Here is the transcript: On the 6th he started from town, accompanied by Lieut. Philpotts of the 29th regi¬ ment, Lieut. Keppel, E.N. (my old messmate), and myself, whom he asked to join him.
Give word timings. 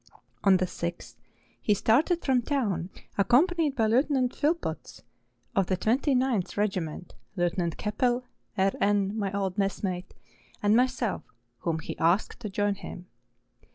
On 0.43 0.57
the 0.57 0.65
6th 0.65 1.13
he 1.61 1.75
started 1.75 2.25
from 2.25 2.41
town, 2.41 2.89
accompanied 3.19 3.75
by 3.75 3.85
Lieut. 3.85 4.07
Philpotts 4.33 5.03
of 5.55 5.67
the 5.67 5.77
29th 5.77 6.55
regi¬ 6.55 6.81
ment, 6.81 7.13
Lieut. 7.37 7.77
Keppel, 7.77 8.25
E.N. 8.57 9.15
(my 9.15 9.31
old 9.31 9.59
messmate), 9.59 10.15
and 10.63 10.75
myself, 10.75 11.21
whom 11.59 11.77
he 11.77 11.95
asked 11.99 12.39
to 12.39 12.49
join 12.49 12.73
him. 12.73 13.05